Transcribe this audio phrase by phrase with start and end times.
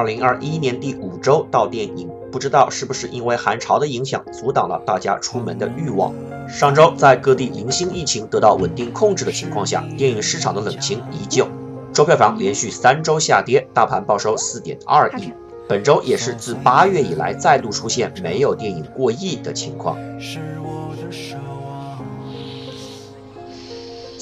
[0.00, 6.14] 二零二一年第五周到电影，不知道是不是因为寒潮的影响，阻挡了大家出门的欲望。
[6.48, 11.46] 上周在各地零星疫情得到稳定控制的情况下，电影市场的冷清依旧。
[11.92, 15.34] 周票房连续三周下跌，大盘报收四点二亿。
[15.68, 19.98] 本周也是自八月以来再度出现没有电影过亿的情况。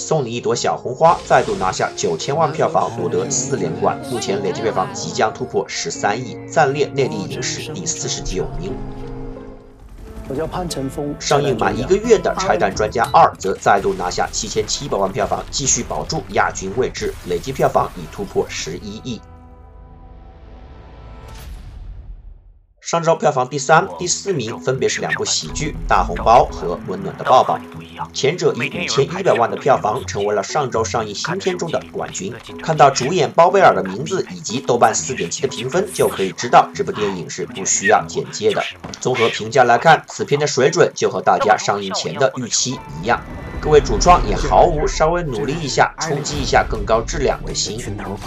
[0.08, 8.72] 送你一朵小红花再度拿下九千万票房，夺得四连冠，目前累计票房即将突破十三亿，暂列内地影史第四十九名。
[10.26, 11.14] 我叫潘成峰。
[11.20, 19.20] 上映满一个月的《拆弹专家二》则再度拿下七千七百万票房，继续保住亚军位置，累计票房已突破十一亿。
[22.88, 27.58] 上周票房第三、第四名分别是两部喜剧《大红包》和《温暖的抱抱》，
[28.14, 32.32] 前者以五千一百万的票房成为了上周上映新片中的冠军。
[32.62, 38.64] 看到主演包贝尔的名字以及豆瓣四点七的评分，就可以知道这部电影是不需要简介的。
[38.98, 43.20] 综合评价来看，此片的水准就和大家上映前的预期一样。
[43.68, 47.78] 各位主创也毫无稍微努力一下、冲击一下更高质量的心。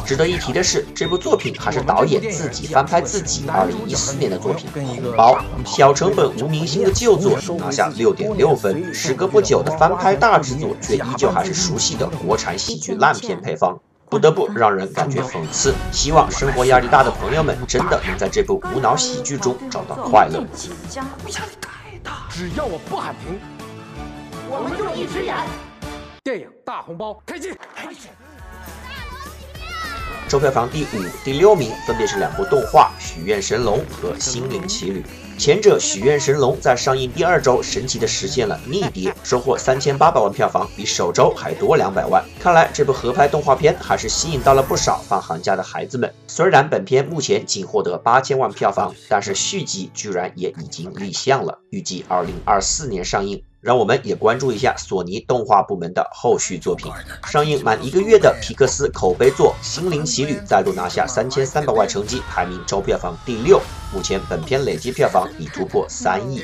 [0.05, 13.79] 值得一提的是，这部作品还是导演自己翻拍自己2014年的作品《红包》，小成本无明星的旧作拿下6.6分，时隔不久的翻拍大制作却依旧还是熟悉的国产喜剧烂片配方，
[14.11, 15.73] 不得不让人感觉讽刺。
[15.91, 20.45] 希望生活压力大的朋友们真的能在这部无脑喜剧中找到快乐。
[20.93, 23.39] 压力太大，只要我不喊停。
[24.53, 25.33] 我们就一直演
[26.25, 27.53] 电影《大红包》，开机。
[30.27, 35.01] 周票房第五、第六名分别是两部动画《许愿神龙》和《心灵奇旅》。
[35.39, 42.21] 前者《许愿神龙》在上映第二周神奇的实现了逆跌，收获三千八百万票房，比首周还多两百万。
[42.37, 46.13] 看来这部合拍动画片还是吸引到了不少放寒假的孩子们。
[46.27, 53.41] 虽然本片目前仅获得八千万票房，但是续集居然也已经立项了，预计二零二四年上映。
[53.61, 56.91] 让我们也关注一下索尼动画部门的后续作品。
[57.27, 63.61] 上映满一个月的皮克斯口碑作《心灵奇旅》再度拿下三千三百万成绩，排名周票房第六。
[63.93, 66.43] 目前本片累计票房已突破三亿。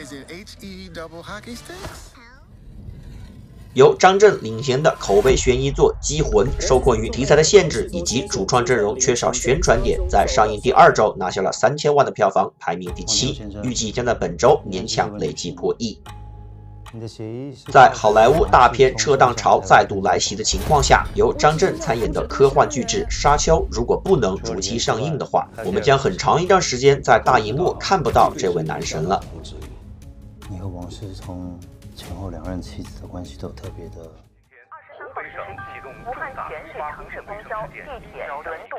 [3.73, 13.41] 由张震领衔的口碑悬疑作《机魂》，受困于题材的限制以及主创阵容缺少宣传点，在上映第二周拿下了三千万的票房，排名第七。
[13.63, 15.99] 预计将在本周勉强累计破亿。
[17.71, 29.21] 在好莱坞大片撤档潮再度来袭的情况下，由张震参演的科幻巨制《沙丘》如果不能如期上映的话，我们将很长一段时间在大荧幕看不到这位男神了。
[30.49, 31.59] 你和王世聪
[31.95, 34.09] 前后两任妻子的关系都特别的。
[35.09, 37.81] 二十三号启动武汉全市城市公交、地
[38.13, 38.77] 铁、轮渡、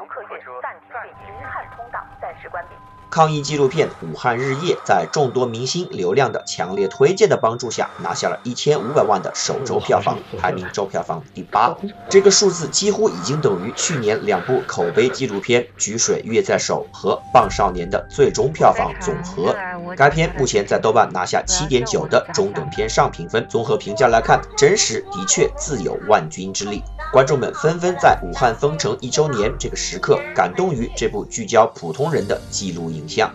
[0.00, 2.74] 长途客运暂停运营，武汉通道暂时关闭。
[3.10, 11.76] 抗疫纪录片《武汉日夜》在众多明星流量的强烈推荐的帮助下，拿下了一千五百万的首周票房，排名周票房第八。
[12.08, 19.54] 这个数字几乎已经等于去年两部口碑纪录片《举水月在手》和《棒少年》的最终票房总和。
[19.96, 23.46] 该片目前在豆瓣拿下七点九的中等偏上评分。
[23.48, 26.82] 综合评价来看，真实的确自有万钧之力。
[27.12, 33.28] 观众们纷纷在武汉封城一周年这个时刻感动于这部聚焦普通人的记录影像，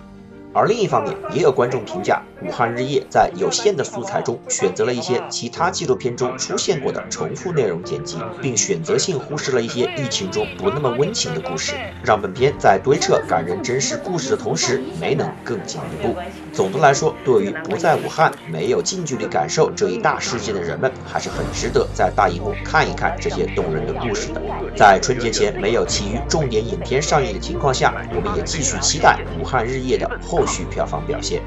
[0.55, 16.15] 而另一方面，也有观众评价《武汉日夜》在有限的素材中选择了一些其他纪录片中出现过的重复内容剪辑，并选择性忽视了一些疫情中不那么温情的故事，让本片在堆砌感人真实故事的同时没能更进一步。
[16.53, 24.41] 总的来说，对于不在武汉、没有近距离感受这一大事件的人们，还是很值得在大荧幕看一看这些动人的故事的。
[24.73, 31.41] 在春节前没有其余重点影片上映的情况下，我们也继续期待《武汉日夜》的后续票房表现。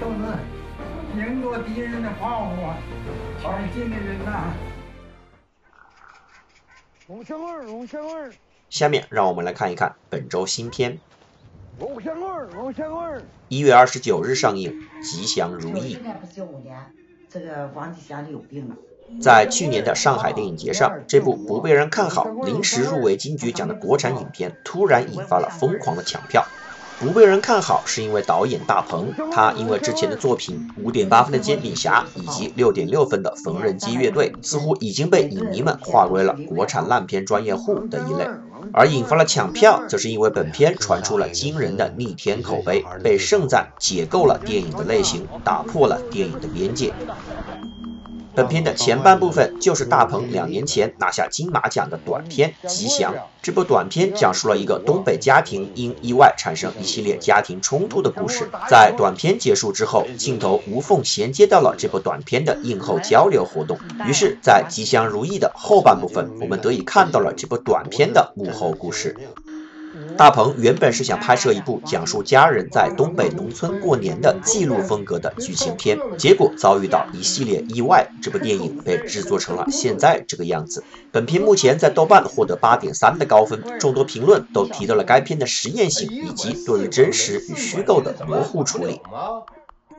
[0.00, 0.16] 都是
[1.18, 2.74] 赢过敌人的炮火，
[3.42, 4.52] 好心的人呐！
[7.06, 8.30] 龙香味，龙香味。
[8.70, 10.98] 下面让我们来看一看本周新片。
[11.78, 13.22] 龙香味儿，龙香味儿。
[13.48, 15.92] 一月二十九日上映，吉祥如意。
[15.92, 16.78] 现在不九五年，
[17.28, 18.76] 这个王吉祥有病了。
[19.20, 26.44] 在去年的上海电影节上，这部不被人看好、临时入围金爵奖的国产影片，突然引发了疯狂的抢票。
[27.00, 38.28] 不被人看好，是因为导演大鹏，他因为之前的作品五点八分的《煎饼侠》以及六点六分的《缝纫机乐队》，似乎已经被影迷们划归了国产烂片专业户的一类。
[38.72, 46.94] 而引发了抢票，则是因为本片传出了惊人的逆天口碑，被盛赞解构了电影的类型，打破了电影的边界。
[48.34, 53.14] 本片的前半部分就是大鹏两年前拿下金马奖的短片《吉祥》。
[53.40, 58.48] 这部短片讲述了一个东北家庭因意外产生一系列家庭冲突的故事。
[58.68, 63.78] 在短片结束之后，镜头无缝衔接到了这部短片的映后交流活动。
[64.08, 69.16] 于是，在《吉祥如意》的后半部分，我们得以看到了这部短片的幕后故事。
[70.16, 80.84] 大鹏原本是想拍摄一部讲述家人在东北农村过年的记录风格的剧情片，结果遭遇到一系列意外，这部电影被制作成了现在这个样子。
[81.10, 89.00] 本片目前在豆瓣获得八点三的高分，众多评论都提到了该片的实验性以及对于真实与虚构的模糊处理。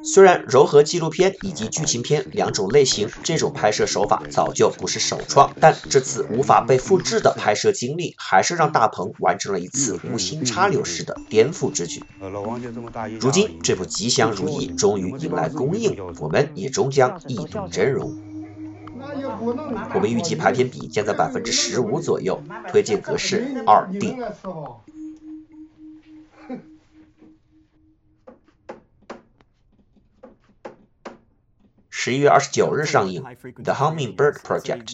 [0.05, 12.03] 虽然柔和纪录片以及剧情片两种类型，这种拍摄手法早就不是首创，但这次无法被复制的拍摄经历，还是让大鹏完成了一次无心插柳式的颠覆之举。
[13.19, 18.15] 如今，这部《吉祥如意》终于迎来公映，我们也终将一睹真容。
[19.93, 22.39] 我们预计排片比将在百分之十五左右，
[22.71, 24.15] 推荐格式二 D。
[32.05, 33.23] 十一月二十九日上映
[33.63, 34.85] 《The Hummingbird Project》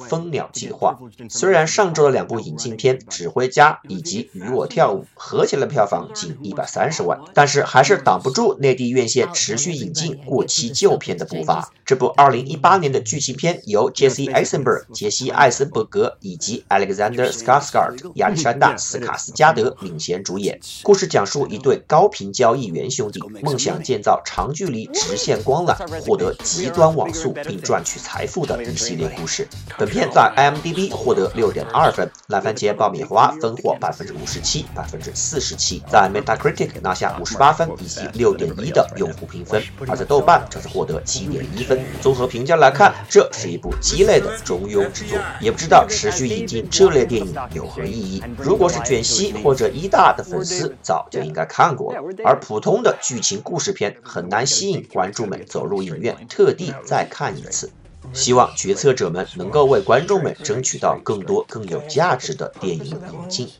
[0.00, 0.98] 蜂鸟计划。
[1.30, 11.72] 虽然上周的两部引进片《指挥家》以及《与我跳舞》合起来票房仅一百三十万，但是还是挡不住内地院线持续引进过期旧片的步伐。
[11.86, 20.60] 这部二零一八年的剧情片由 Jesse Eisenberg、杰西·艾森伯格以及 Alexander Skarsgard（、亚历山大·斯卡斯加德领衔主演。
[20.82, 26.57] 故事讲述一对高频交易员兄弟梦想建造长距离直线光缆，获得极。
[26.58, 29.46] 极端网速并赚取财富的一系列故事。
[29.78, 41.80] 本片在 IMDB 获得六点二分，烂番茄爆米花分获百分之五十七、百分之四十七，在 Metacritic 拿下五十八分以及六点一的用户评分，而在豆瓣则是获得七点一分。
[42.02, 45.16] 综合评价来看，这是一部鸡肋的中庸之作。
[45.40, 48.20] 也不知道持续引进这类电影有何意义。
[48.36, 52.02] 如果是卷西或者一大的粉丝，早就应该看过了。
[52.24, 56.47] 而普通的剧情故事片很难吸引观众们走入影院特。
[56.48, 57.70] 特地再看一次，
[58.14, 63.50] 希望决策者们能够为观众们争取到更多更有价值的电影引进。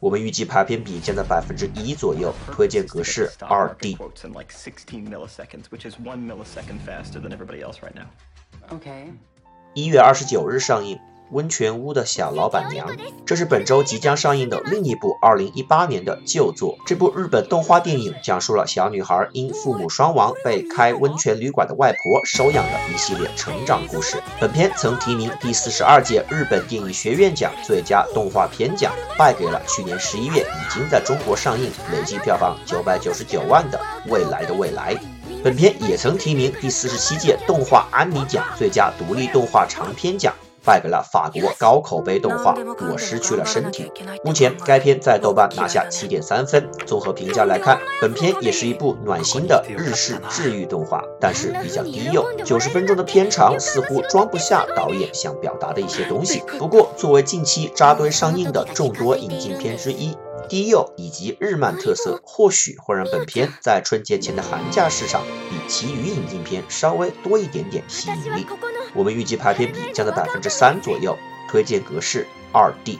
[0.00, 3.98] 我们预计排片比将在百分之一左右，推荐格式二 D。
[9.74, 10.98] 一月二十九日上映。
[11.32, 12.86] 温泉屋的小老板娘，
[13.24, 16.76] 这是本周即将上映的另一部2018年的旧作。
[16.86, 24.22] 这部日本动画电影讲述了小女孩因父母双亡被开温泉旅馆的外婆收养的一系列成长故事。
[24.38, 33.80] 本片曾提名第四十二届日本电影学院奖最佳动画片奖，败给了去年十一月已经在中国上映、累计票房九百九十九万的
[34.10, 34.94] 《未来的未来》。
[35.42, 40.32] 本片也曾提名第四十七届动画安妮奖最佳独立动画长片奖。
[40.64, 42.54] 败给了法国高口碑动画
[42.90, 43.90] 《我失去了身体》。
[44.24, 46.68] 目前该片在豆瓣拿下七点三分。
[46.86, 52.24] 综合评价来看，本片也是一部暖心的日式治愈动画，但是比较低幼。
[52.44, 56.42] 九十分钟的片长似乎装不下导演想表达的一些东西。
[56.58, 60.16] 不过，作为近期扎堆上映的众多引进片之一。
[60.52, 68.46] 低幼以及日漫特色，或许会让本片在春节前的寒假市场比其余引进片稍微多一点点吸引力。
[68.94, 71.16] 我们预计排片比将在百分之三左右，
[71.48, 72.98] 推荐格式二 D。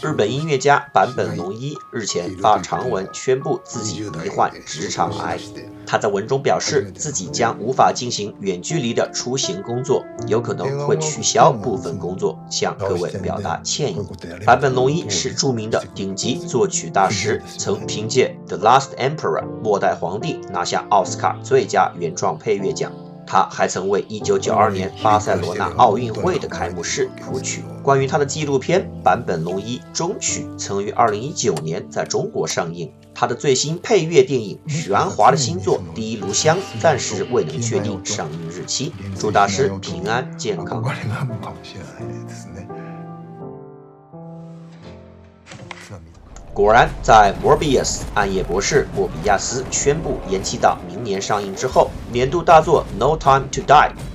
[0.00, 5.36] 日本音乐家坂本龙一日前发长文宣布自己罹患直肠癌。
[5.84, 14.00] 他在文中表示，自己将无法进行远距离的出行工作，有可能会取消部分工作，向各位表达歉意。
[14.46, 22.92] 坂本龙一是著名的顶级作曲大师，曾凭借《The Last Emperor》末代皇帝拿下奥斯卡最佳原创配乐奖。
[23.32, 27.64] 他还曾为1992年巴塞罗那奥运会的开幕式谱曲。
[27.82, 32.92] 关于他的纪录片《坂本龙一终曲》曾于2019年在中国上映。
[33.14, 38.92] 他的最新配乐电影许鞍华的新作《第一炉香》暂时未能确定上映日期。
[39.18, 40.84] 祝大师平安健康。
[46.54, 53.66] 果然，在《Morbius》暗夜博士莫比亚斯宣布延期到明年上映之后，年度大作《No Time to Die》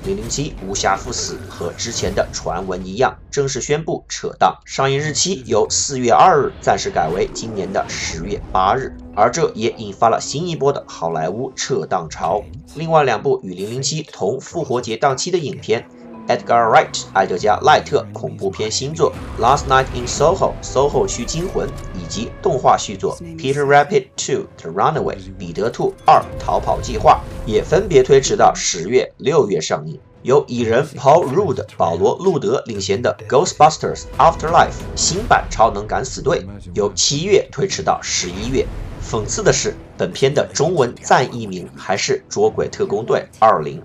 [0.06, 12.44] 零零七无暇赴死和之前的传闻一样，正式宣布撤档，上映日期由四月二日暂时改为今年的十月八日，而这也引发了新一波的好莱坞撤档潮。
[12.76, 15.88] 另外两部与零零七同复活节档期的影片。
[16.28, 29.98] Edgar Wright 艾德加·赖特恐怖片新作《Last Night in Soho》，SOHO 区惊魂，以及动画续作《Peter Rabbit 2: The Runaway》彼得兔二逃跑计划，也分别推迟到十月、六月上映。
[30.24, 38.66] 由蚁人 Paul Rudd 保罗·路德领衔的《Ghostbusters Afterlife》新版超能敢死队由七月推迟到十一月。
[39.02, 43.84] 讽刺的是，本片的中文暂译名还是《捉鬼特工队2020》。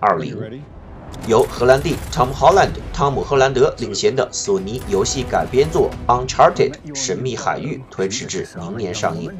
[1.26, 5.90] 由荷兰弟 Tom Holland 汤姆·赫兰德领衔的索尼游戏改编作
[6.26, 9.30] 《Uncharted 神秘海域》推迟至明年上映。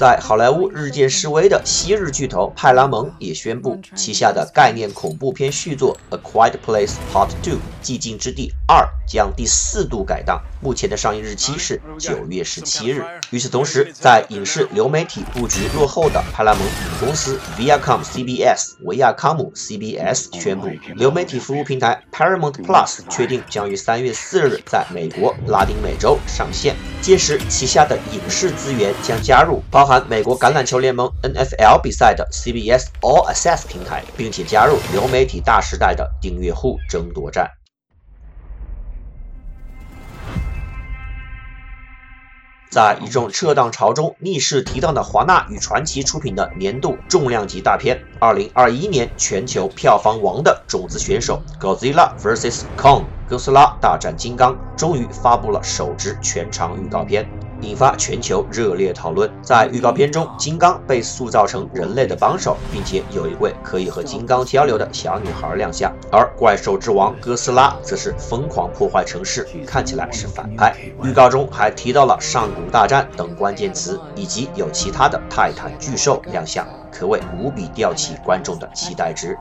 [0.00, 13.04] 在好莱坞日渐式微的昔日巨头派拉蒙也宣布，旗下的概念恐怖片续作《A Quiet Place Part Two》寂静之地二将第四度改档，目前的上映日期是九月十七日。
[13.28, 29.89] 与此同时，在影视流媒体布局落后的派拉蒙母公司 Viacom CBS 维亚康姆 CBS 宣布，流媒体服务平台 Paramount Plus 确定将于三月四日在美国、拉丁美洲上线，届时旗下的影视资源将加入包。
[29.90, 37.50] 含美国橄榄球联盟 NFL 比赛的 CBS All Access 平台，并且加入流媒体大时代的订阅户争夺战。
[42.70, 57.28] 在一众撤档潮中逆势提档的华纳与传奇出品的年度重量级大片——二零二一年全球票房王的种子选手《Godzilla vs Kong》哥斯拉大战金刚，终于发布了首支全长预告片。
[57.62, 59.30] 引发全球热烈讨论。
[59.42, 65.92] 在预告片中，金刚被塑造成人类的帮手，并且有一位可以和金刚交流的小女孩亮相。
[66.10, 70.74] 而怪兽之王哥斯拉则是疯狂破坏城市，看起来是反派。
[71.02, 79.36] 预告中还提到了上古大战等关键词，以及有其他的泰坦巨兽亮相，可谓无比吊起观众的期待值。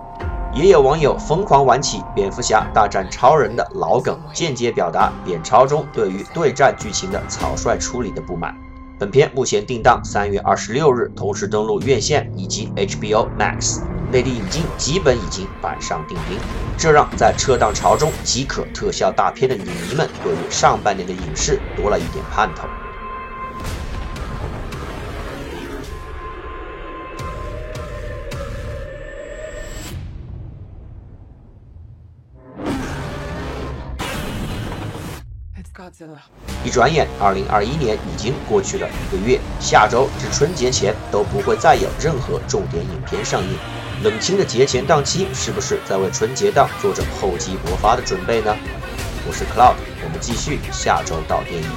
[0.52, 8.56] 也有网友疯狂玩起蝙蝠侠大战超人的老梗，间接表达扁超中对于对战剧情的草率处理的不满。
[8.98, 13.80] 本片目前定档三月二十六日，同时登陆院线以及 HBO Max，
[14.12, 16.38] 内地引进基本已经板上钉钉，
[16.78, 22.68] 这让在撤档潮中饥渴特效大片的影迷们对于上半年的影视多了一点盼头。
[36.64, 43.58] 一转眼，二零二一年已经过去了一个月，下周至春节前都不会再有任何重点影片上映。
[44.04, 48.56] 冷清的节前档期，是不是在为春节档做着厚积薄发的准备呢？
[49.28, 51.70] 我是 Cloud，我们继续下周到电影。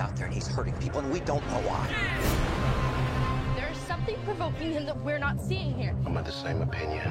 [0.00, 1.86] Out there and he's hurting people and we don't know why.
[3.56, 5.94] There's something provoking him that we're not seeing here.
[6.06, 7.04] I'm of the same opinion.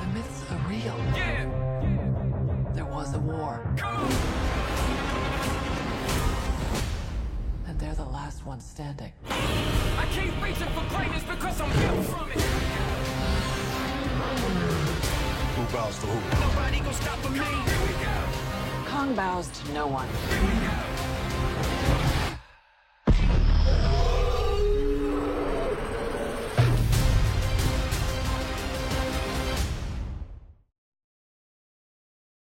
[0.00, 0.96] The myths are real.
[1.14, 1.44] Yeah.
[2.74, 3.60] There was a war.
[7.66, 9.12] And they're the last ones standing.
[9.28, 12.40] I keep reaching for greatness because I'm built from it.
[15.56, 16.40] Who bows to who?
[16.40, 18.45] Nobody gonna stop me.
[18.96, 20.08] Kong bows to no one.